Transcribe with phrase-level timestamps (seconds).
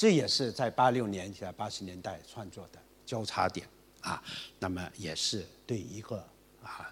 [0.00, 3.68] 这也是在八六年在八十年代创作的交叉点
[4.00, 4.22] 啊。
[4.58, 6.16] 那么也是对一个
[6.62, 6.90] 啊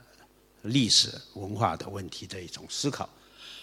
[0.61, 3.09] 历史文化的问题的一种思考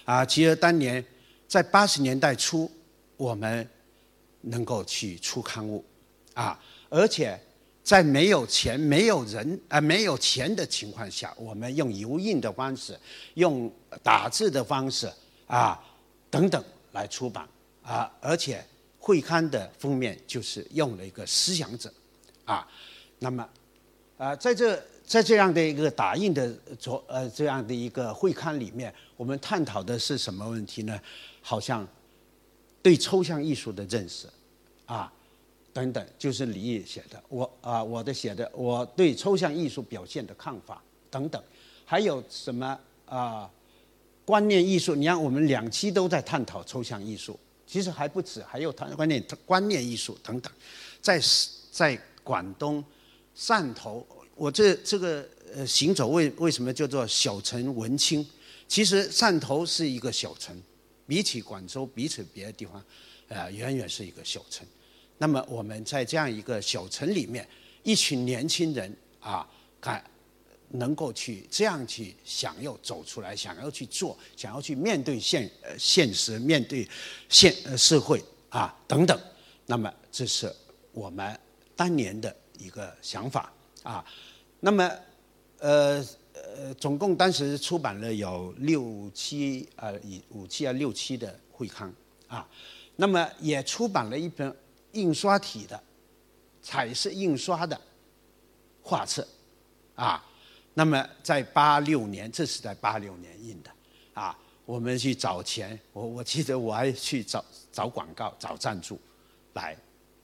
[0.04, 0.26] 啊。
[0.26, 1.06] 其实当年
[1.48, 2.72] 在八十年代初，
[3.18, 3.70] 我们
[4.42, 5.86] 能够去出刊物
[6.34, 6.60] 啊，
[6.90, 7.40] 而且
[7.84, 13.00] 在没有钱、没有人啊、没有钱的情况下，我们用油印的方式、
[13.36, 13.72] 用
[14.02, 15.08] 打字的方式
[15.46, 15.80] 啊
[16.32, 17.48] 等等来出版
[17.84, 18.66] 啊，而且。
[19.06, 21.94] 会刊的封面就是用了一个思想者，
[22.44, 22.68] 啊，
[23.20, 23.48] 那么，
[24.18, 31.00] 啊，在这在这样的一个打印的着呃这样的一个会刊里面，我们探讨的是什么问题呢？
[31.40, 31.88] 好像
[32.82, 34.28] 对抽象艺术的认识，
[34.88, 35.14] 啊，
[35.72, 41.40] 等等，就是李毅写的，我啊我的写的，我对抽象艺术表现的看法等等，
[41.86, 43.48] 还有什么啊
[44.26, 44.96] 观念艺术？
[44.96, 47.40] 你看我们两期都在探讨抽象艺术。
[47.68, 50.52] 其实还不止，还有谈观念、观念艺术等等，
[51.02, 51.22] 在
[51.72, 52.84] 在广东
[53.38, 58.26] 汕头，我这这个呃行走为为什么叫做小城文青？
[58.68, 60.56] 其实汕头是一个小城，
[61.08, 62.84] 比起广州，比起别的地方，
[63.28, 64.66] 呃，远远是一个小城。
[65.18, 67.48] 那么我们在这样一个小城里面，
[67.84, 69.48] 一群年轻人啊，
[69.80, 70.04] 看。
[70.70, 76.88] 能够去这样去想要走出来，想要去做，想要去面对现呃现实，面对
[77.30, 79.20] 现呃社会啊等等，
[79.66, 80.54] 那么这是
[80.92, 81.40] 我们
[81.76, 84.06] 当年的一个想法啊。
[84.60, 84.92] 那么
[85.60, 89.94] 呃呃，总共当时出版了有六七啊，
[90.30, 91.94] 五七啊六七的会刊
[92.28, 92.48] 啊。
[92.96, 94.56] 那么也出版了一本
[94.94, 95.82] 印刷体的
[96.62, 97.80] 彩色印刷的
[98.82, 99.28] 画册
[99.96, 100.26] 啊。
[100.78, 103.72] 那么在八六年，这是在八六年印的，
[104.14, 109.00] 啊，我们去找钱，我我记得我还去找找广告、找赞助，
[109.54, 109.74] 来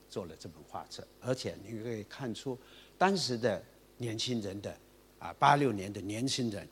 [0.10, 1.08] 做了这本画册。
[1.22, 2.60] 而且你可以看出，
[2.98, 3.64] 当时的
[3.96, 4.78] 年轻人的
[5.20, 6.68] 啊，八六年的年轻人，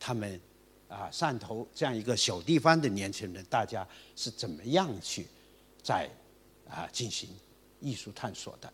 [0.00, 0.40] 他们
[0.88, 5.28] 啊，汕头这样一个小地方的年轻人，大家是怎么样去
[5.80, 6.10] 在
[6.68, 7.30] 啊进行
[7.78, 8.72] 艺术探索的，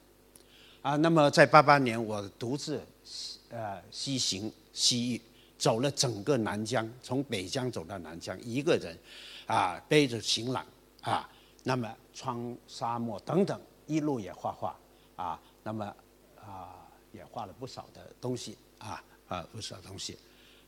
[0.80, 2.82] 啊，那么在八八年，我独自。
[3.50, 5.22] 呃，西行西域，
[5.56, 8.96] 走了整个南疆，从北疆走到南疆，一个人，
[9.46, 10.66] 啊，背着行囊，
[11.00, 11.28] 啊，
[11.64, 14.78] 那么穿沙漠等等，一路也画画，
[15.16, 15.96] 啊，那么
[16.36, 20.18] 啊，也画了不少的东西，啊啊，不少东西，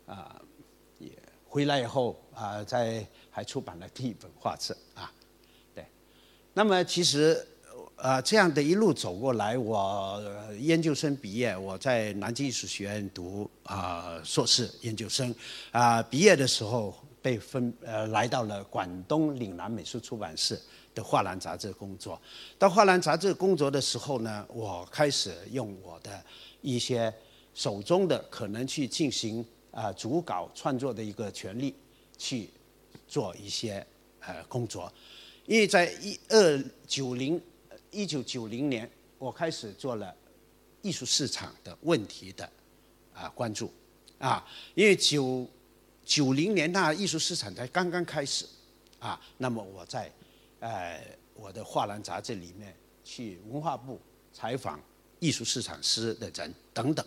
[0.06, 0.40] 啊，
[0.98, 1.10] 也
[1.46, 5.12] 回来以后啊，在还出版了第一本画册，啊，
[5.74, 5.84] 对，
[6.54, 7.46] 那么其实。
[8.02, 10.18] 呃，这样的一路走过来，我
[10.58, 15.34] 研究生毕业，我在南京艺术学院读啊硕士研究生，
[15.70, 20.58] 啊毕业的时候被分呃来到了广东岭南美术出版社
[20.94, 22.18] 的画廊杂志工作。
[22.58, 26.24] 到画廊杂志工作的时候呢，我开始用我的
[26.62, 27.12] 一些
[27.52, 31.74] 手中的可能去进行啊主稿创作的一个权利
[32.16, 32.48] 去
[33.06, 33.86] 做一些
[34.20, 34.90] 呃工作，
[35.44, 37.38] 因为在一二九零。
[37.90, 40.14] 一九九零年，我开始做了
[40.82, 42.48] 艺术市场的问题的
[43.14, 43.72] 啊关注
[44.18, 45.46] 啊，因为九
[46.04, 48.46] 九零年那艺术市场才刚刚开始
[48.98, 50.10] 啊，那么我在
[50.60, 51.02] 呃
[51.34, 52.74] 我的画廊杂志里面
[53.04, 54.00] 去文化部
[54.32, 54.80] 采访
[55.18, 57.04] 艺术市场师的人等等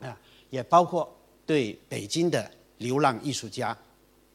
[0.00, 0.18] 啊，
[0.50, 1.14] 也包括
[1.46, 3.76] 对北京的流浪艺术家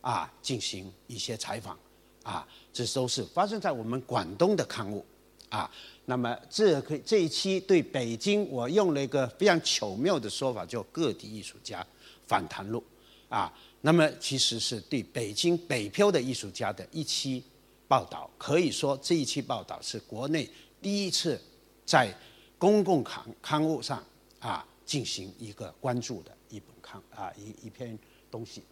[0.01, 1.78] 啊进行一些采访
[2.23, 5.05] 啊，这都是发生在我们广东的刊物。
[5.53, 5.69] 啊，
[6.06, 11.86] 那么这可以这一期对北京，我用了一个非常巧妙的说法，叫“各地艺术家
[12.25, 12.84] 访谈录”，
[13.30, 17.44] 啊，那么其实是对北京北漂的艺术家的一期
[17.88, 20.50] 报道，可以说这一期报道是国内
[20.81, 21.40] 第一次
[21.85, 22.12] 在
[22.58, 24.03] 公共刊刊物上
[24.40, 27.96] 啊进行一个关注的一本刊啊一一篇
[28.31, 28.64] 东西，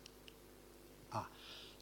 [1.11, 1.29] 啊，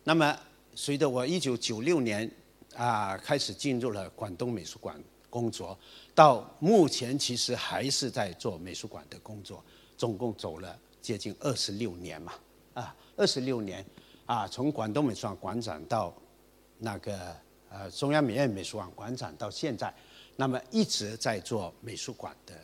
[0.03, 0.37] 那么
[0.75, 2.29] 随着我一九九六年。
[2.79, 4.97] 啊，开始进入了广东美术馆
[5.29, 5.77] 工作，
[6.15, 9.61] 到目前其实还是在做美术馆的工作，
[9.97, 12.33] 总共走了接近二十六年嘛，
[12.75, 13.85] 啊，二十六年，
[14.25, 16.15] 啊，从广东美术馆馆长到
[16.77, 17.35] 那个
[17.69, 19.93] 呃中央美院美术馆馆长到现在，
[20.37, 22.55] 那么一直在做美术馆的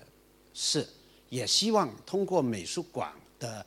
[0.54, 0.88] 事，
[1.28, 3.66] 也希望通过美术馆的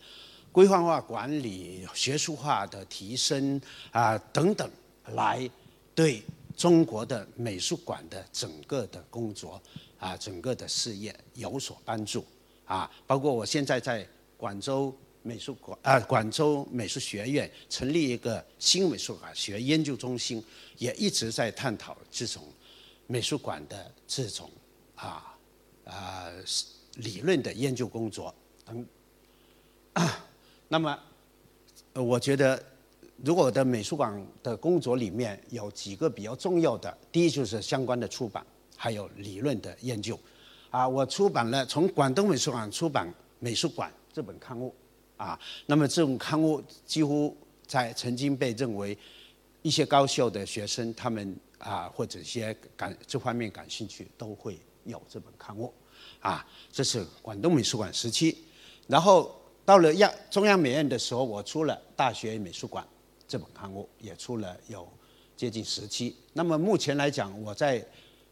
[0.50, 4.70] 规范化管理、学术化的提升啊等等
[5.08, 5.46] 来。
[5.94, 6.23] 对
[6.58, 9.62] 中国的美术馆的整个的工作
[9.96, 12.25] 啊，整个的事业有所帮助
[12.64, 14.05] 啊，包括我现在在
[14.37, 20.44] 广州美术馆啊，广州美术学院成立一个新美术馆学研究中心，
[20.78, 22.43] 也一直在探讨这种
[23.06, 24.50] 美术馆的这种
[24.96, 25.38] 啊
[25.84, 26.26] 啊
[26.96, 28.34] 理论的研究工作
[28.64, 28.84] 等。
[30.69, 30.99] 那么，
[31.94, 32.62] 我觉得，
[33.25, 40.19] 如果的美术馆的工作里面有几个比较重要的，第一就是相关的出版，还有理论的研究。
[40.70, 44.73] 啊，我出版了从广东美术馆出版《美术馆》这本刊物，
[45.17, 47.37] 啊，那么这种刊物几乎
[47.67, 48.97] 在曾经被认为
[49.62, 55.73] 一些高校的学生他们啊或者一些感这方面感兴趣都会有这本刊物，
[56.21, 58.37] 啊，这是广东美术馆时期，
[58.87, 62.85] 然后到了亚中央美院的时候，我出了《大学美术馆》
[63.28, 64.88] 这本刊物，也出了有
[65.36, 66.16] 接近十期。
[66.32, 67.86] 那么目前来讲，我在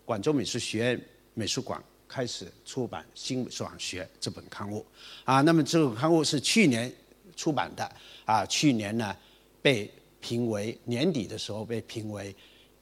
[0.04, 1.00] 广州美术学院
[1.34, 1.80] 美术馆。
[2.08, 4.86] 开始出版《新美术学》这本刊物，
[5.24, 6.90] 啊，那么这本刊物是去年
[7.34, 9.14] 出版的，啊，去年呢
[9.60, 12.32] 被评为年底的时候被评为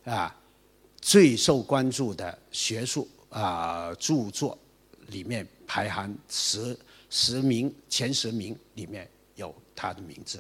[0.05, 0.39] 啊
[1.01, 4.59] 最受关注的学术啊著作
[5.07, 6.79] 里面排行十
[7.09, 10.39] 十名前十名里面有他的名字，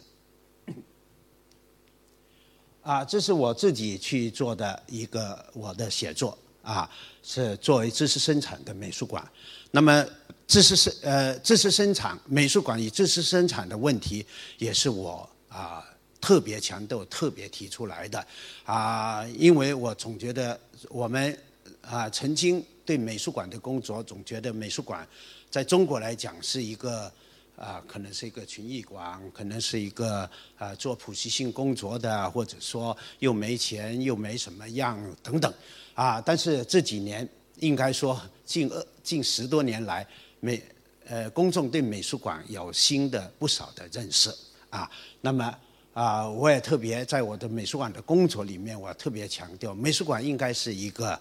[2.84, 6.38] 啊，这是我自己去做的一个我的写作。
[6.62, 6.88] 啊，
[7.22, 9.22] 是作为知识生产的美术馆，
[9.70, 10.02] 那么
[10.46, 14.24] 知识生呃知识生产美术馆与知识生产的问题，
[14.56, 15.84] 也是我啊
[16.22, 18.26] 特别强调、特别提出来的
[18.64, 20.58] 啊，因为我总觉得
[20.88, 21.38] 我们
[21.82, 25.06] 啊曾经对美术馆的工作，总觉得美术馆
[25.50, 27.12] 在中国来讲是一个
[27.56, 30.28] 啊可能是一个群艺馆，可能是一个
[30.58, 35.52] 啊做普及性工作的，或者说又没钱又没什么样等等。
[35.94, 37.28] 啊，但是这几年
[37.60, 40.06] 应该说近二近十多年来，
[40.40, 40.60] 美
[41.06, 44.34] 呃公众对美术馆有新的不少的认识
[44.70, 44.90] 啊。
[45.20, 45.56] 那么
[45.92, 51.20] 啊，我也特别在我的美术馆的工作里面，我特别强调，美术馆应该是一个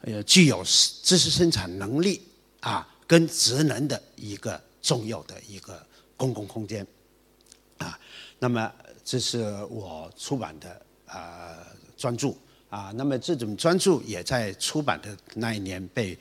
[0.00, 2.22] 呃具有知识生产能力
[2.60, 5.84] 啊跟职能的一个重要的一个
[6.16, 6.86] 公共空间
[7.78, 7.98] 啊。
[8.38, 8.72] 那么
[9.04, 11.58] 这是我出版的啊
[11.96, 12.34] 专著。
[12.70, 16.12] 啊，那么这种专著也在出版的那一年被，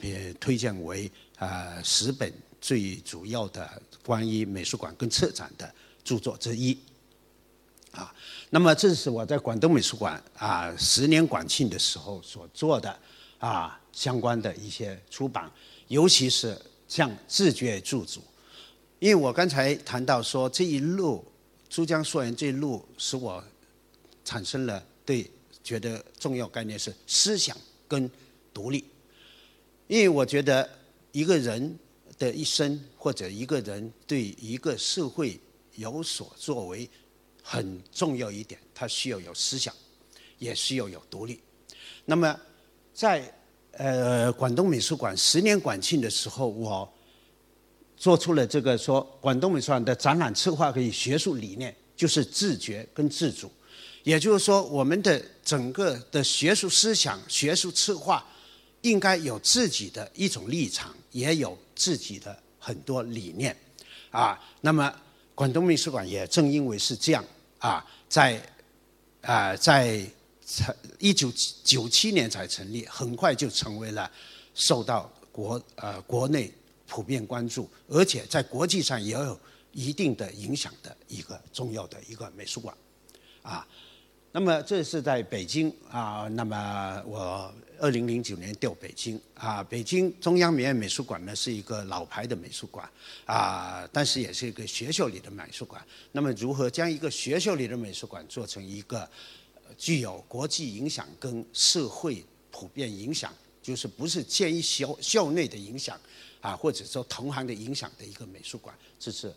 [0.00, 5.72] 呃推荐为啊十本最主要的关于美术馆跟策展的
[6.02, 6.76] 著作之一。
[7.92, 8.12] 啊，
[8.50, 12.98] 那么这是我在广东美术馆啊十年馆庆的时候所做的
[13.38, 15.48] 啊相关的一些出版，
[15.86, 16.60] 尤其是
[16.92, 18.20] 像自觉自主，
[18.98, 21.24] 因为我刚才谈到说这一路
[21.70, 23.42] 珠江溯源这一路使我
[24.22, 25.30] 产生了对。
[25.64, 27.56] 觉得重要概念是思想
[27.86, 28.10] 跟
[28.52, 28.84] 独立，
[29.86, 30.68] 因为我觉得
[31.12, 31.78] 一个人
[32.18, 35.38] 的一生或者一个人对一个社会
[35.76, 36.90] 有所作为，
[37.44, 39.72] 很重要一点，他需要有思想，
[40.40, 41.40] 也需要有独立。
[42.04, 42.36] 那么
[42.92, 43.32] 在
[43.72, 46.92] 呃广东美术馆十年馆庆的时候，我
[47.96, 53.50] 做出了这个说广东美术馆的展览策划与学术理念，就是自觉跟自主。
[54.04, 58.24] 也就是说，我们的整个的学术思想、学术策划，
[58.80, 63.56] 应该有自己的一种立场，也有自己的很多理念，
[64.10, 64.92] 啊，那么
[65.36, 67.24] 广东美术馆也正因为是这样，
[67.60, 68.42] 啊，在
[69.20, 70.04] 啊在
[70.54, 71.32] 成一九
[71.64, 74.10] 九七年才成立，很快就成为了
[74.54, 76.52] 受到国呃国内
[76.86, 79.38] 普遍关注，而且在国际上也有
[79.72, 82.76] 一定的影响的一个重要的一个美术馆，
[83.42, 83.66] 啊。
[84.34, 92.88] 那么这是在北京啊，那么我二零零九年调北京啊，北京中央美院美术馆呢是一个老牌的美术馆
[93.26, 95.84] 啊，但是也是一个学校里的美术馆。
[96.12, 99.06] 那么如何将一个学校里的美术馆做成一个
[99.82, 105.98] 具有国际影响跟社会普遍影响，就是不是建于校校内的影响
[106.40, 109.34] 啊，或者说同行的影响的一个美术馆，这是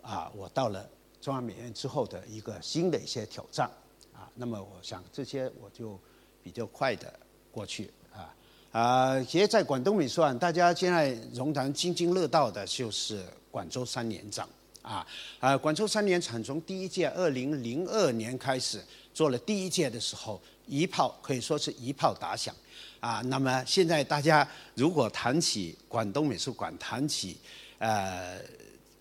[0.00, 0.88] 啊我到了
[1.20, 3.68] 中央美院之后的一个新的一些挑战。
[4.14, 5.98] 啊，那么我想这些我就
[6.44, 7.12] 比较快的
[7.50, 8.32] 过去啊
[8.70, 14.48] 啊，其实在广东美术馆，大家现在仍然津津乐道的就是广州三年展
[14.80, 15.04] 啊
[15.40, 18.80] 啊，广州三年展从第一届二零零二年开始
[19.18, 22.54] 做了第一届的时候，一炮可以说是一炮打响
[23.00, 23.20] 啊。
[23.22, 27.36] 那么现在大家如果谈起广东美术馆，谈起
[27.78, 28.38] 呃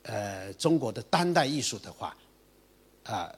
[0.02, 2.18] 呃中国的当代艺术的话
[3.04, 3.32] 啊。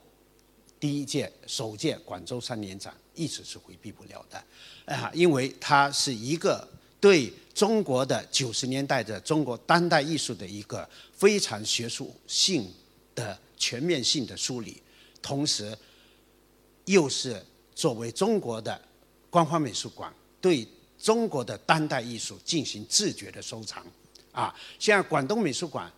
[0.80, 4.42] 第一届、首届广州三年展一直是回避不了的，
[4.86, 6.66] 啊，因为它是一个
[7.02, 12.74] 对中国的九十年代的中国当代艺术的一个非常学术性
[13.14, 14.82] 的全面性的梳理，
[15.22, 15.78] 同时
[16.89, 18.79] 又是作为中国的
[19.29, 20.67] 官方美术馆对
[20.98, 23.86] 中国的当代艺术进行自觉的收藏。
[24.31, 25.91] 啊，现在广东美术馆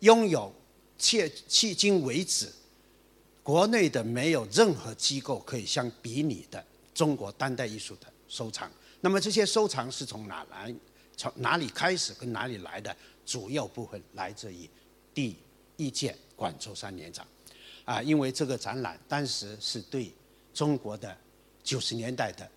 [0.00, 0.52] 拥有
[0.98, 2.50] 迄迄今为止
[3.42, 8.70] 国内的没有任何机构可以相比拟的中国当代艺术的收藏。
[9.02, 10.74] 那么这些收藏是从哪来？
[11.16, 12.96] 从哪里开始跟哪里来的？
[13.26, 14.68] 主要部分来自于
[15.12, 15.36] 第
[15.76, 17.26] 一届广州三年展。
[17.84, 20.12] 啊，因为这个展览当时是对
[20.60, 21.16] 中国的
[21.64, 22.50] 九十年代的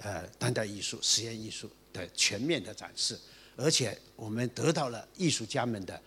[0.00, 3.18] 呃当代艺术、实验艺术的全面的展示。
[3.56, 5.98] 而且我们得到了艺术家们的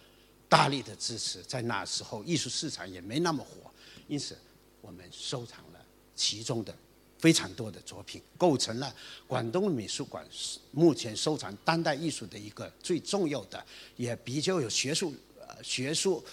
[0.47, 3.71] 大力的支持，在那时候艺术市场也没那么火，
[4.07, 4.37] 因此
[4.79, 5.83] 我们收藏了
[6.15, 6.71] 其中的
[7.17, 10.23] 非常多的作品，构成了广东美术馆
[10.69, 13.65] 目前收藏当代艺术的一个最重要的，
[13.95, 16.23] 也比较有学术呃学术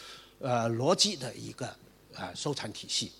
[0.41, 1.67] 呃逻辑的一个
[2.13, 3.13] 啊收藏体系。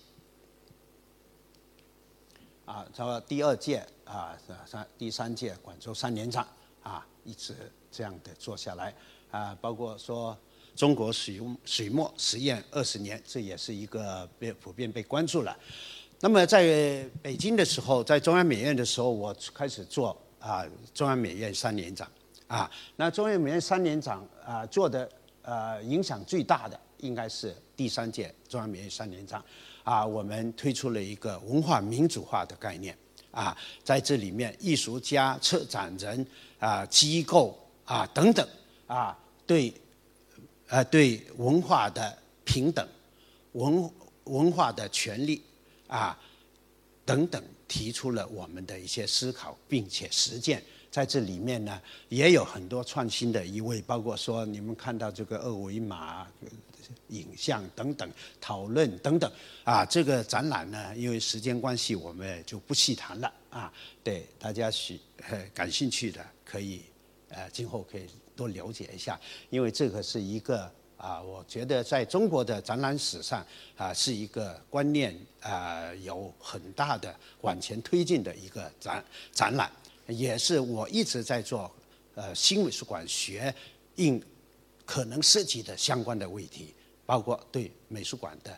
[2.67, 6.45] 啊，到第二届啊三第三届广州三年展
[6.83, 7.55] 啊，一直。
[7.89, 8.93] 这样的做下来
[9.31, 10.37] 啊，包括说
[10.75, 15.57] 中国水水墨实验二十年，这也是一个被普遍被关注了。
[16.19, 22.07] 那么在北京的时候，在中央美院的时候，我开始做啊中央美院三年展
[22.45, 22.69] 啊。
[22.97, 25.09] 那中央美院三年展啊做的
[25.41, 29.43] 呃影响最大的应该是第三届中央美院三年展
[29.87, 32.93] 啊，我们推出了一个文化民主化的概念
[33.31, 36.27] 啊，在这里面艺术家、策展人
[36.59, 37.57] 啊机构。
[37.87, 38.45] 啊，等等，
[38.85, 39.73] 啊，对，
[40.67, 42.85] 呃，对文化的平等，
[43.53, 43.89] 文
[44.25, 45.41] 文化的权利，
[45.87, 46.19] 啊，
[47.05, 50.63] 等等，提出了我们的一些思考，并且实践。
[50.89, 56.25] 在这里面呢，也有很多创新的一位，包括说你们看到这个二维码
[57.09, 58.09] 影像等等
[58.39, 59.31] 讨论等等。
[59.63, 63.31] 啊，这个展览呢，因为时间关系，我们就不细谈了。
[63.49, 63.71] 啊，
[64.03, 64.99] 对大家喜
[65.53, 66.81] 感兴趣的可以。
[67.29, 68.05] 呃，今后可以
[68.37, 69.19] 多了解一下，
[69.49, 79.71] 因为这个是一个啊，我觉得在中国的展览史上啊，是一个观念啊有很大的往前推进的一个展展览，
[80.07, 81.71] 也是我一直在做
[82.15, 83.53] 呃新美术馆学
[83.95, 84.21] 应
[84.85, 86.73] 可能涉及的相关的问题，
[87.05, 88.57] 包括对美术馆的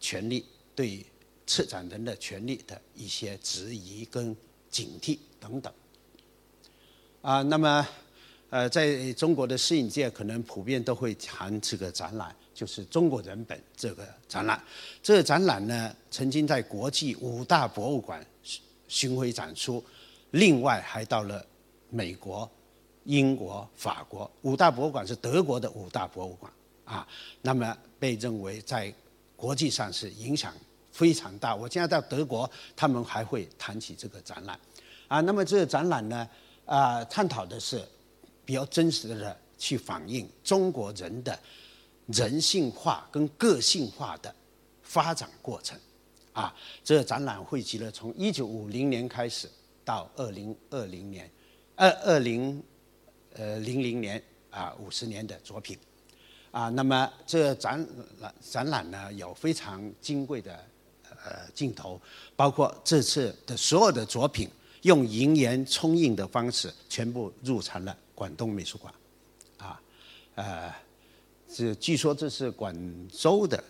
[0.00, 0.44] 权利、
[0.74, 1.06] 对
[1.46, 4.36] 策展人的权利的一些质疑跟
[4.70, 5.72] 警惕等等。
[7.22, 7.88] 啊，那么，
[8.54, 14.62] 呃，在中国的摄影界，可能普遍都会谈这个展览，就是中国人本这个展览。
[15.02, 18.24] 这个展览呢，曾经在国际五大博物馆
[18.86, 19.84] 巡回展出，
[20.30, 21.44] 另外还到了
[21.90, 22.48] 美国、
[23.02, 26.52] 英国、法国五大博物馆是德国的五大博物馆
[26.84, 27.04] 啊。
[27.42, 28.94] 那么被认为在
[29.34, 30.54] 国际上是影响
[30.92, 31.56] 非常大。
[31.56, 34.56] 我现在到德国，他们还会谈起这个展览
[35.08, 35.20] 啊。
[35.20, 36.28] 那么这个展览呢？
[36.66, 37.86] 啊，探讨的是
[38.44, 41.38] 比较真实的去反映中国人的
[42.06, 44.34] 人性化跟个性化的
[44.82, 45.78] 发展过程。
[46.32, 49.48] 啊，这个展览汇集了从一九五零年开始
[49.84, 51.30] 到二零二零年，
[51.76, 52.62] 二二零
[53.34, 55.78] 呃零零年啊五十年的作品。
[56.50, 57.86] 啊，那么这展
[58.20, 60.52] 览展览呢有非常金贵的
[61.02, 62.00] 呃镜头，
[62.34, 64.48] 包括这次的所有的作品。
[64.82, 68.94] 用银盐冲印的方式全部入藏了广东美术馆，
[69.58, 69.80] 啊，
[70.34, 70.74] 呃，
[71.52, 72.74] 这据说这是广
[73.08, 73.62] 州的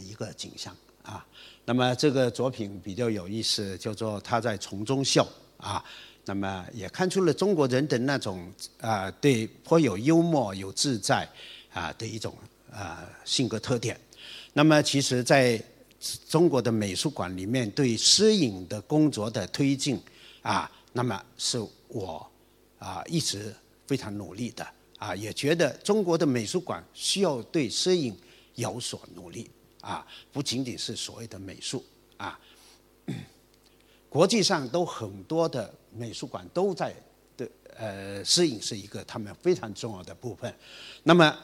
[0.00, 1.26] 一个景象啊。
[1.64, 5.26] 那么这个作品比较有意思，叫做他在丛中笑
[5.58, 5.84] 啊。
[6.24, 11.26] 那么也看出了中国人的那种啊，对颇有幽默、有自在
[11.72, 12.34] 啊的一种
[12.70, 13.98] 啊性格特点。
[14.52, 15.62] 那么其实，在
[16.28, 19.98] 中国的美术馆里面对摄影的工作的推进，
[20.42, 21.58] 啊，那么是
[21.88, 22.30] 我
[22.78, 23.54] 啊一直
[23.86, 24.66] 非常努力的
[24.98, 28.16] 啊，也觉得中国的美术馆需要对摄影
[28.54, 31.84] 有所努力啊，不仅仅是所谓的美术
[32.16, 32.38] 啊，
[34.08, 36.94] 国际上都很多的美术馆都在
[37.36, 40.54] 的呃，摄影是一个他们非常重要的部分。
[41.02, 41.36] 那么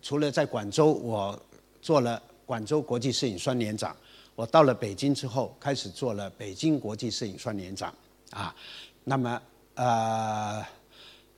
[0.00, 1.40] 除了在广州，我
[1.80, 2.22] 做了。
[2.44, 3.96] 广州国际摄影双年展，
[4.34, 7.94] 我到了北京之后，开始做了北京国际摄影双年展，
[8.30, 8.54] 啊，
[9.04, 9.40] 那么
[9.74, 10.64] 呃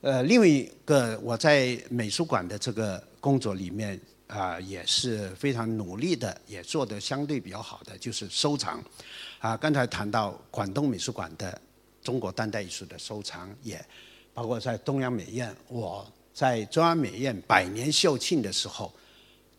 [0.01, 8.83] 呃，另外一个我在美术馆的这个工作里面啊，也是非常努力的，也做得相对比较好的，就是收藏，
[9.39, 11.59] 啊，刚才谈到广东美术馆的
[12.01, 13.83] 中国当代艺术的收藏，也
[14.33, 18.91] 包括在中央美院，我在中央美院百年校庆的时候。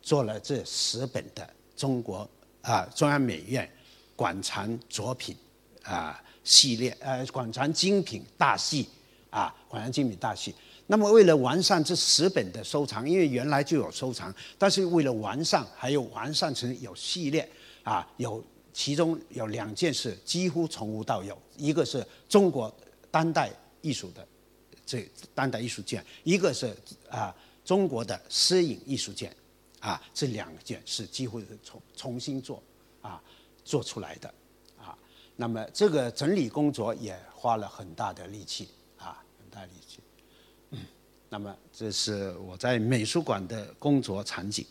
[0.03, 1.45] 做了这十本的
[1.77, 2.31] 中国
[2.63, 3.69] 啊中央美院
[4.15, 5.37] 馆藏作品
[5.83, 8.89] 啊系列，呃，馆藏精品大系，
[9.31, 10.55] 啊，馆藏精品大系。
[10.87, 17.47] 那么为了完善这十本的收藏，因为原来就有收藏，但是为了完善，还有完善成有系列，
[17.83, 22.73] 啊，有其中有两件事几乎从无到有，一个是中国
[23.11, 23.51] 当代
[23.83, 24.25] 艺术的
[24.87, 26.73] 这当代艺术件，一个是
[27.11, 27.35] 啊
[27.65, 29.35] 中国的摄影艺术件，
[29.81, 32.63] 啊，这两件是几乎是重重新做
[33.03, 33.21] 啊
[33.65, 34.33] 做出来的，
[35.37, 40.01] 那么这个整理工作也花了很大的力气，啊，很大力气。
[41.29, 44.65] 那么这是我在美术馆的工作场景。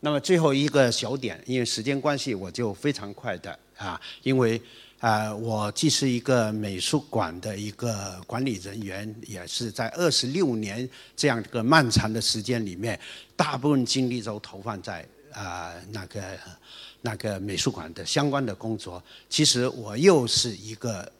[0.00, 4.60] 那么最后一个小点，因为时间关系，我就非常快的啊，因为
[4.98, 12.98] 啊，我既是一个美术馆的一个管理人员，也是在二十六年这样一个漫长的时间里面，
[13.36, 16.22] 大部分精力都投放在啊那个
[17.02, 19.02] 那个美术馆的相关的工作。
[19.28, 21.12] 其实我又是一个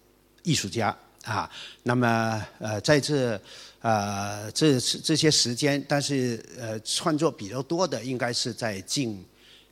[0.42, 1.50] 艺术家啊，
[1.82, 3.40] 那么呃在这。
[3.82, 9.24] 呃，这这些时间，但是呃，创作比较多的应该是在近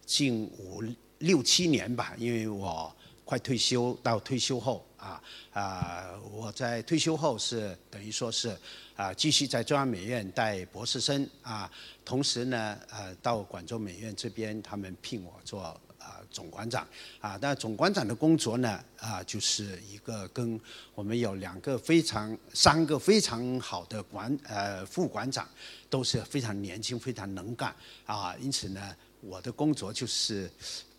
[0.07, 0.81] 近五
[1.19, 8.57] 六七年吧，因为我快退休到退休后啊啊，我在退休后是等于说是
[8.97, 11.71] 啊，继续在中央美院带博士生啊，
[12.05, 15.79] 同时呢呃，到广州美院这边，他们聘我做。
[16.05, 16.87] 啊，总馆长
[17.19, 20.61] 啊，但总馆长的工作呢，啊，就是一个跟
[20.95, 25.49] 我们有两个非常、三个非常好的馆呃副馆长，
[25.89, 30.51] 都是非常年轻、非常能干啊，因此呢，我的工作就是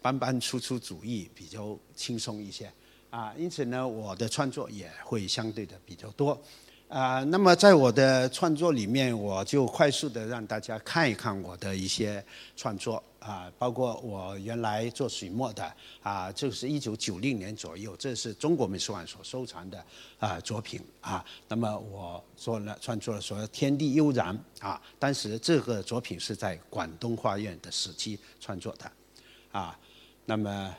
[0.01, 2.73] 班班出出主意，比较轻松一些
[3.09, 6.39] 啊，因此呢，我的创作也会相对的比较多。
[6.87, 12.23] 啊，那么在我的创作里面，我就快速的让大家看一看我的一些
[12.55, 19.83] 创作啊，包括我原来做水墨的啊，这是一九九零年左右，这是中国美术馆所收藏的
[20.19, 21.25] 啊作品啊。
[21.47, 28.91] 那么我做了创作了说《天地悠然》啊，当时这个作品是在广东画院的时期创作的
[29.51, 29.77] 啊。
[30.27, 30.75] 那么，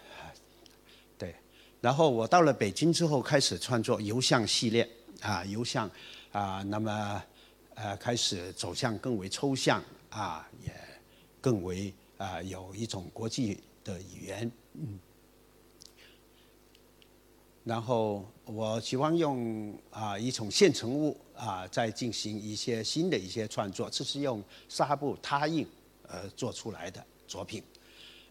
[1.86, 4.90] 然后我到了北京之后，开始创作油像系列。
[5.20, 5.88] 啊，由向
[6.32, 7.22] 啊，那么
[7.76, 10.72] 呃，开始走向更为抽象啊，也
[11.40, 14.50] 更为啊，有一种国际的语言。
[14.74, 14.98] 嗯。
[17.62, 23.88] 然后我希望用啊一种现成物啊，再进行一些新的一些创作。
[23.88, 25.64] 这是用纱布拓印
[26.08, 27.62] 呃做出来的作品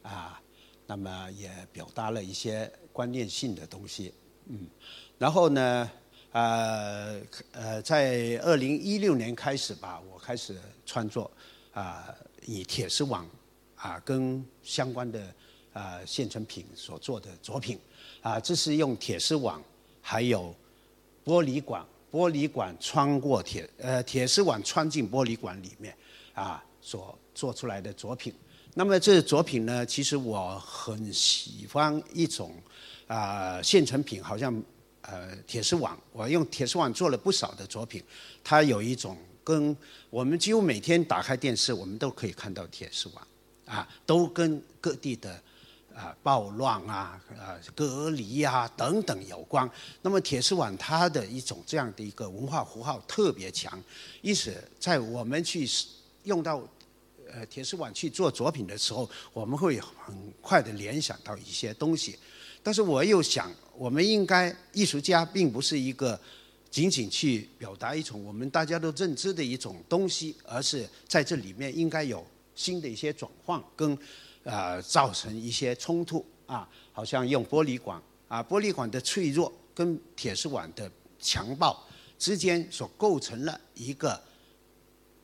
[0.03, 0.41] 啊，
[0.87, 4.13] 那么也表达了一些观念性的东西。
[4.47, 4.67] 嗯，
[5.17, 5.91] 然后呢？
[6.31, 7.17] 呃
[7.53, 10.53] 呃，在二零一六年开始吧，我开始
[10.85, 11.31] 创作
[11.71, 12.13] 啊，
[12.45, 13.25] 以铁丝网
[13.77, 15.33] 啊跟相关的
[15.71, 17.79] 啊现成品所做的作品
[18.19, 19.63] 啊，这是用铁丝网
[20.01, 20.53] 还有
[21.23, 25.95] 玻璃管，玻璃管穿过铁呃铁丝网穿进玻璃管里面
[26.33, 28.33] 啊所做出来的作品。
[28.73, 32.55] 那么这作品呢，其实我很喜欢一种
[33.05, 34.63] 啊现成品，好像。
[35.07, 38.03] 呃，铁丝网，我用铁丝网做了不少的作品，
[38.43, 39.77] 它有一种跟
[40.09, 43.27] 我们几乎每天打开电视，我们都可以看到铁丝网，
[43.65, 45.39] 啊，都跟各地的
[45.93, 49.69] 啊暴乱啊、啊隔离啊等等有关。
[50.01, 53.79] 那么铁丝网它的一种这样的一个文化符号特别强，
[54.23, 55.69] 因此在我们去
[56.23, 56.67] 用到
[57.35, 62.17] 呃铁丝网去做作品的时候，我们会很快的联想到一些东西。
[62.63, 66.19] 但是我又想，我们应该艺术家并不是一个
[66.71, 73.97] 仅仅去表达一种我们大家都认知的一种东西，而是在这里面应该有新的一些转换，跟
[74.43, 81.85] 呃造成一些冲突啊，好像用玻璃管啊，玻璃管的脆弱跟铁丝网的强暴
[82.17, 84.19] 之间所构成了一个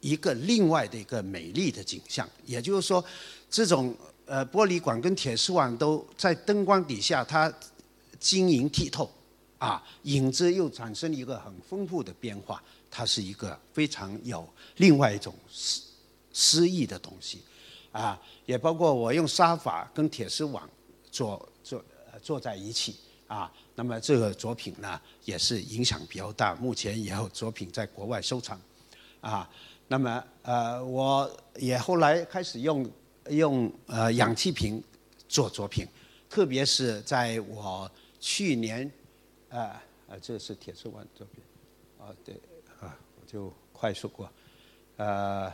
[0.02, 3.04] 一个另外的一个美丽的景象，也就是说，
[3.50, 3.96] 这种。
[4.28, 7.54] 呃，玻璃管跟铁丝网都在灯光底下，它
[8.18, 9.12] 晶莹剔透，
[9.58, 15.82] 啊，影子又产生一个很丰富的变化，它是一个非常有另外一种诗
[16.32, 17.42] 诗意的东西，
[17.92, 20.70] 啊，也包括我用沙发跟铁丝网
[21.12, 21.84] 做做
[22.22, 22.96] 坐在一起，
[23.28, 28.58] 啊，那么这个作品呢也是影响比较大，目前也有作品在国外收藏，
[29.20, 29.50] 啊，
[29.91, 32.89] 那么呃，我也后来开始用。
[33.30, 34.84] 用呃氧气瓶
[35.30, 35.86] 做作品，
[36.27, 38.91] 特别是在我去年，
[39.49, 41.43] 呃呃，这是铁丝网作品，
[41.99, 42.34] 啊对
[42.82, 44.27] 啊，我就快速过，
[44.97, 45.54] 呃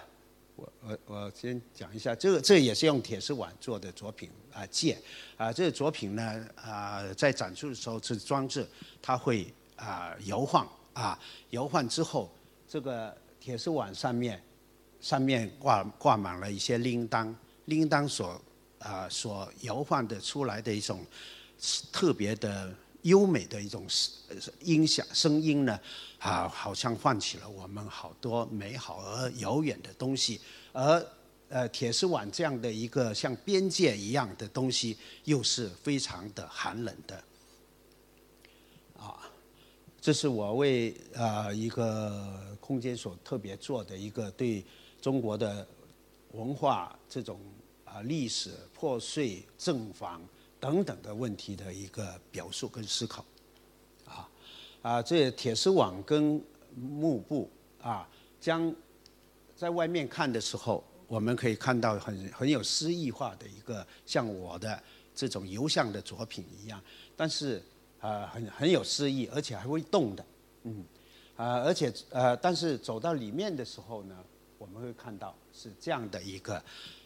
[0.55, 4.97] 我我我先讲一下，这个这也是用铁丝网做的作品啊，剑
[5.35, 8.65] 啊，这个作品呢啊，在展出的时候是装置，
[9.01, 11.19] 它会啊摇晃啊，
[11.49, 12.31] 摇晃之后，
[12.65, 13.15] 这个
[13.47, 14.43] 铁丝网上面
[14.99, 17.33] 上面挂挂满了一些铃铛，
[17.63, 18.41] 铃铛所
[18.77, 21.05] 啊所摇晃的出来的一种
[21.89, 22.75] 特别的。
[23.03, 23.87] 优美的一种
[24.59, 25.79] 音响声音呢，
[26.19, 30.41] 啊，好像唤起了我们好多美好而遥远的东西，
[30.73, 31.07] 而
[31.47, 37.23] 呃铁丝网这样的一个像边界一样的东西，又是非常的寒冷的，
[38.97, 39.15] 啊，
[40.07, 44.63] 这是我为啊一个空间所特别做的一个对
[45.01, 45.67] 中国的
[46.31, 47.37] 文化这种
[47.83, 50.21] 啊历史破碎正房。
[50.61, 53.23] 等等的问题的一个表述跟思考，
[54.05, 54.29] 啊，
[54.81, 56.41] 啊，这铁丝网跟
[56.73, 58.73] 幕布啊，将
[59.57, 64.81] 在外面看的时候，我们可以看到很很有诗意化的一个像我的
[65.13, 66.81] 这种油像的作品一样，
[67.15, 67.61] 但是
[67.99, 70.25] 啊，很很有诗意，而且还会动的，
[70.63, 70.83] 嗯，
[71.35, 74.15] 啊，而且呃，但是走到里面的时候呢，
[74.57, 76.63] 我们会看到是这样的一个，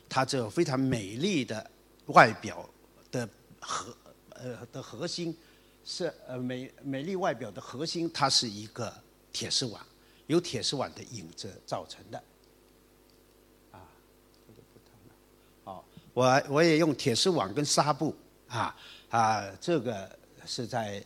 [0.10, 1.70] 它这非常美丽的
[2.08, 2.70] 外表
[3.12, 3.28] 的。
[3.64, 3.96] 核
[4.30, 5.38] 呃的核心
[5.86, 8.92] 是呃美美丽外表的核心，它是一个
[9.32, 9.86] 铁丝网，
[10.26, 12.18] 由铁丝网的影子造成的。
[13.70, 13.86] 啊，
[14.48, 15.16] 这个不同了。
[15.64, 18.16] 好，我我也用铁丝网跟纱布
[18.48, 18.76] 啊
[19.12, 20.10] 啊，这个
[20.46, 21.04] 是在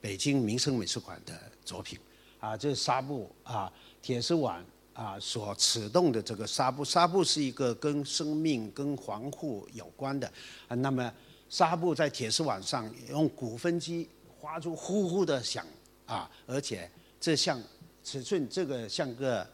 [0.00, 1.98] 北京民生美术馆的作品
[2.40, 3.72] 啊，这是纱布啊，
[4.02, 10.26] 铁丝网啊所启动的这个纱布，纱布是一个跟生命跟防护有关的
[10.68, 11.12] 啊，那么。
[11.50, 14.06] 纱布在铁丝网上用鼓风机
[14.38, 15.66] 发出呼呼的响
[16.04, 17.58] 啊，而且这像
[18.04, 19.48] 尺寸这个像个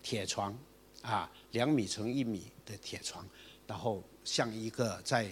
[0.00, 0.56] 铁床
[1.02, 3.26] 啊，两米乘一米的铁床，
[3.66, 5.28] 然后像一个在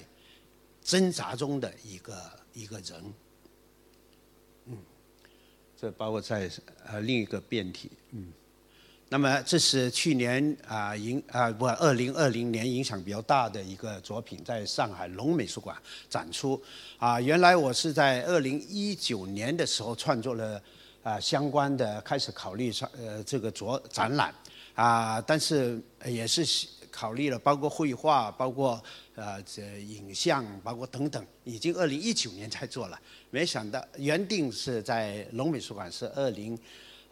[0.83, 2.21] 挣扎中的一个
[2.53, 3.15] 一个人，
[5.83, 6.49] 这包括在
[6.87, 8.29] 呃另一个变体，嗯。
[9.09, 15.77] 那么这是去年啊影啊不二零二零年影响比较大的一个作品，在上海龙美术馆
[16.09, 16.63] 展出。
[16.99, 20.63] 啊，原来我是在二零一九年的时候创作了
[21.03, 24.33] 啊相关的，开始考虑上呃这个作展览
[24.77, 26.47] 啊，但是也是
[26.93, 28.81] 考虑了包括绘画，包括
[29.17, 33.01] 呃这影像，包括等等，已经二零一九年才做了，
[33.31, 36.57] 没想到原定是在龙美术馆是二零。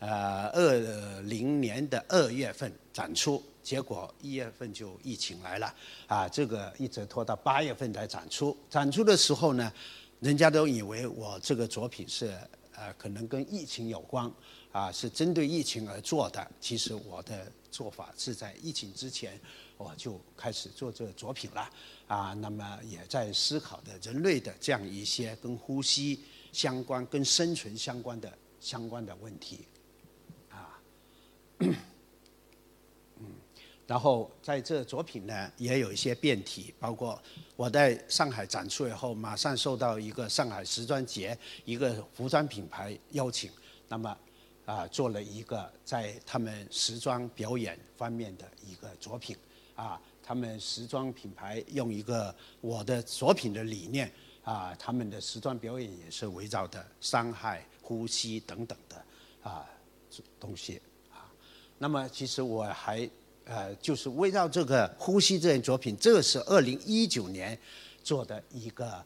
[0.03, 5.75] 呃，二零年的二月份展出，结果一月份就疫情来了，
[6.07, 8.57] 啊，这个一直拖到八月份才展出。
[8.71, 9.71] 展出的时候呢，
[10.21, 12.33] 人家都以为我这个作品是
[12.75, 14.33] 呃可能跟疫情有关，
[14.72, 16.50] 啊，是针对疫情而做的。
[16.61, 19.40] 其实我的做法是在疫情之前
[19.76, 21.70] 我就开始做这个作品了，
[22.06, 26.20] 啊，那么也在思考的人类的这样一些跟呼吸
[26.52, 29.66] 相关、跟生存相关的相关的问题。
[30.50, 30.80] 啊
[31.59, 31.74] 嗯，
[33.87, 37.20] 然后在这作品呢，也有一些变体，包括
[37.56, 43.50] 我在上海展出以后，马上受到一个上海时装节一个服装品牌邀请，
[43.88, 44.16] 那么
[44.70, 49.37] 啊做了一个在他们时装表演方面的一个作品，
[49.74, 54.09] 啊，他们时装品牌用一个我的作品的理念，
[54.44, 59.04] 啊，他们的时装表演也是围绕的伤害、呼吸等等的
[59.42, 59.66] 啊
[60.38, 60.80] 东西
[61.11, 61.26] 啊。
[61.76, 63.11] 那么其实我还
[63.46, 67.59] 呃，就是围绕这个呼吸这件作品，这是二零一九年
[68.04, 69.04] 做的一个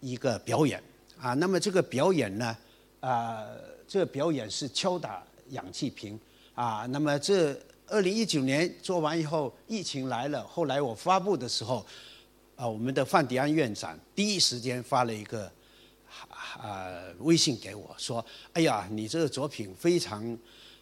[0.00, 0.82] 一个表演
[1.18, 1.32] 啊。
[1.32, 2.54] 那么这个表演呢，
[3.06, 3.46] 啊，
[3.86, 6.18] 这表演是敲打氧气瓶
[6.54, 6.86] 啊。
[6.86, 11.86] 那么这二零一九年做完以后，疫情来了，后来我发布的时候，
[12.56, 15.50] 啊，我们的范迪安院长第一时间发了一个
[16.58, 20.36] 啊微信给我说：“哎呀，你这个作品非常。”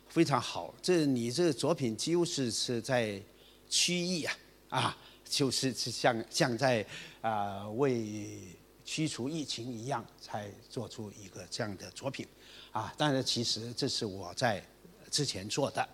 [0.07, 3.21] 非常好，这你这个作品几乎是是在
[3.69, 4.37] 区域啊，
[4.69, 4.97] 啊，
[5.29, 6.87] 就是是像像在
[7.21, 8.39] 啊为
[8.85, 12.27] 驱除疫情一样，才做出一个这样的作品，
[12.73, 14.63] 啊，当然其实这是我在
[15.11, 15.89] 之前做的，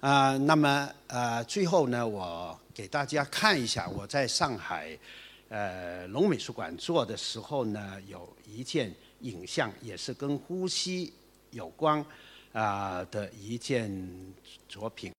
[0.00, 4.98] 啊，那么呃最后呢，我给大家看一下我在上海
[5.48, 11.12] 呃龙美术馆做的时候呢，有一件影像也是跟呼吸
[11.50, 12.04] 有关。
[12.52, 13.88] 啊的一件
[14.68, 15.12] 作品。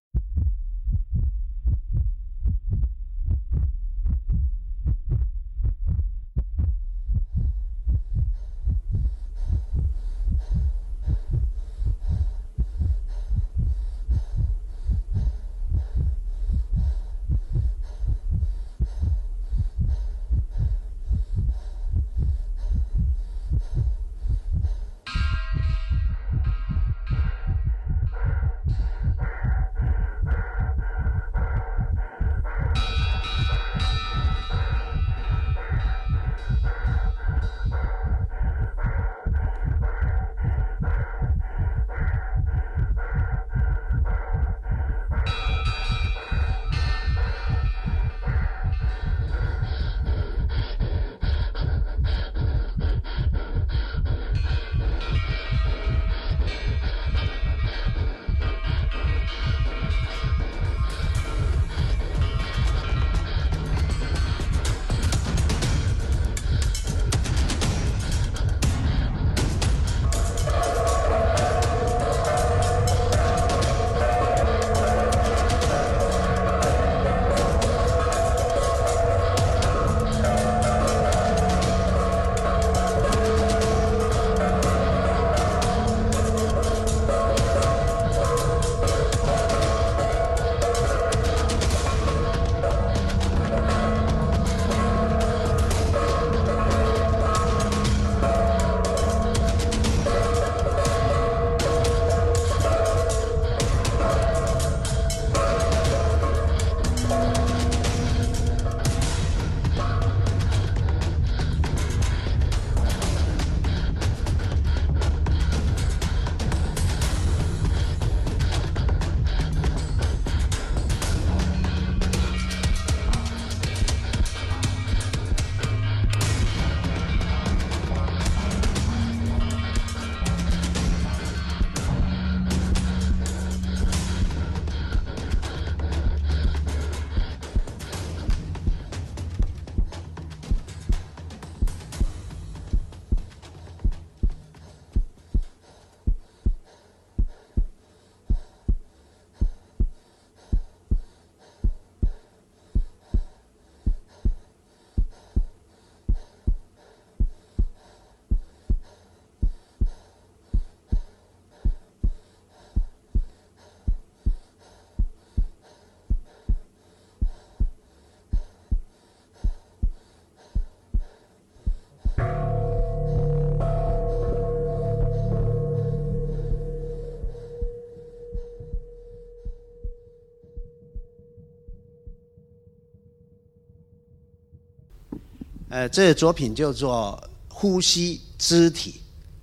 [185.72, 187.18] 呃，这个作品叫做
[187.54, 189.02] 《呼吸肢体》，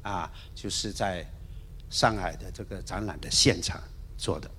[0.09, 1.27] 啊，就是在
[1.89, 3.83] 上海的这个展览的现场
[4.19, 4.51] 做的。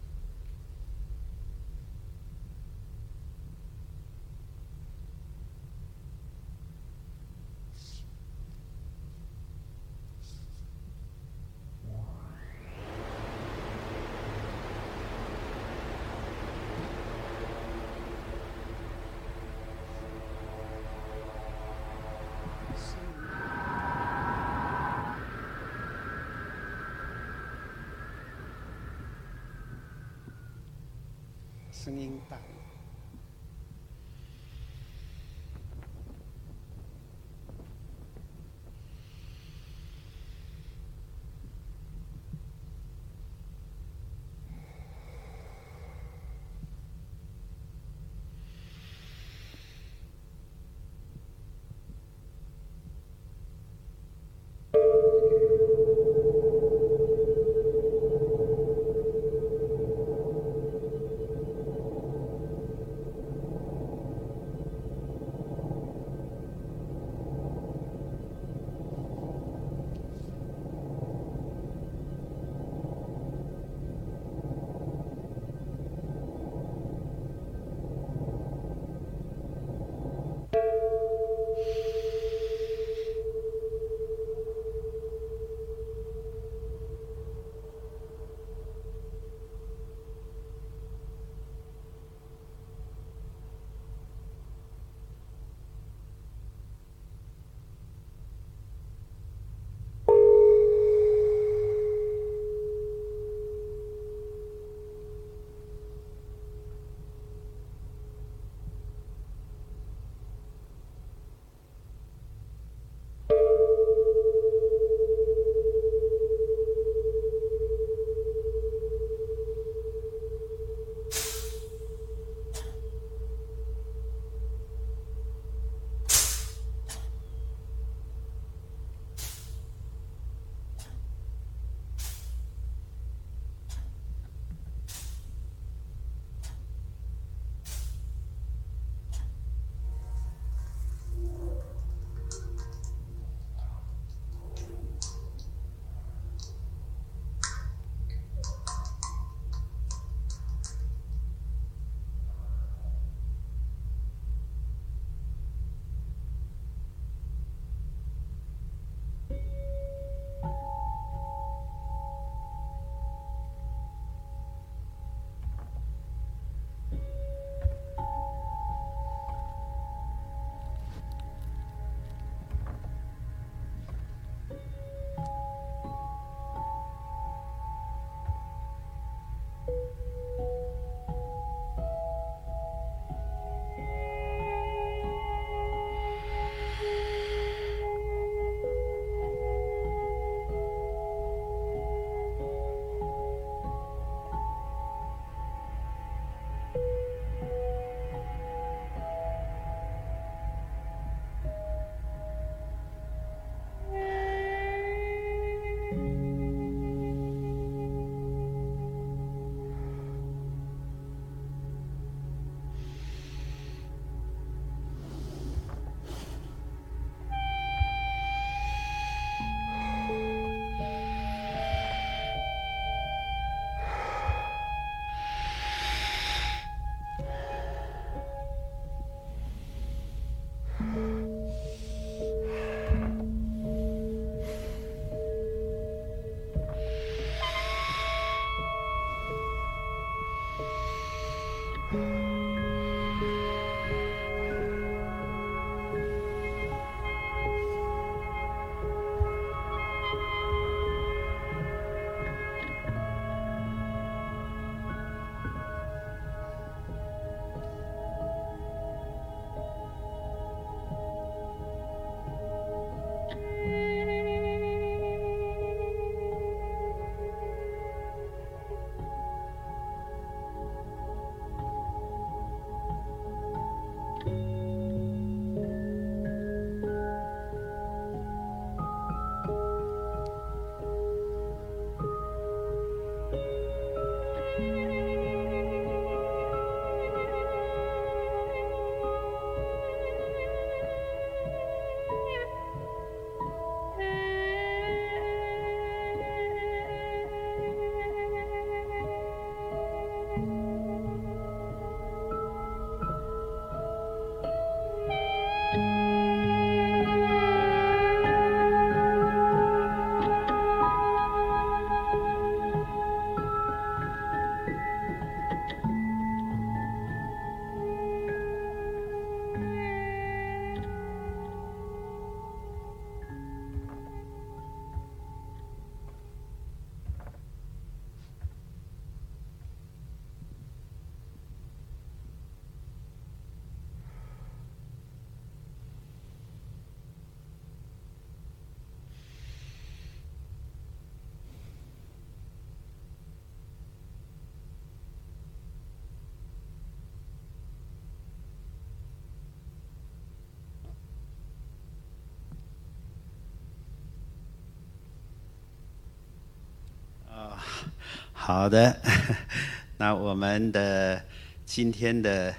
[358.50, 359.00] 好的，
[359.96, 361.24] 那我们的
[361.68, 362.52] 今天的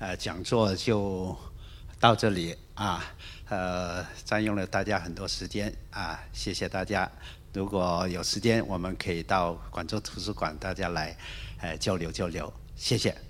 [0.00, 1.38] 呃讲座就
[2.00, 3.04] 到这里啊，
[3.48, 7.08] 呃，占用了大家很多时间啊，谢谢大家。
[7.52, 11.16] 如果有时间，我们可以到广州图书馆，大家来
[11.60, 13.25] 呃交流交流，谢谢。